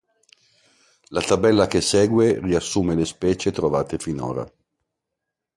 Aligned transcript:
La 1.09 1.21
tabella 1.21 1.67
che 1.67 1.79
segue 1.79 2.39
riassume 2.39 2.95
le 2.95 3.05
specie 3.05 3.51
trovate 3.51 3.99
finora. 3.99 4.51